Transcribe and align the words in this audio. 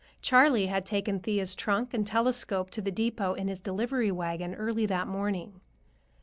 Charley 0.19 0.65
had 0.65 0.83
taken 0.83 1.19
Thea's 1.19 1.53
trunk 1.55 1.93
and 1.93 2.07
telescope 2.07 2.71
to 2.71 2.81
the 2.81 2.89
depot 2.89 3.33
in 3.33 3.47
his 3.47 3.61
delivery 3.61 4.11
wagon 4.11 4.55
early 4.55 4.87
that 4.87 5.07
morning. 5.07 5.61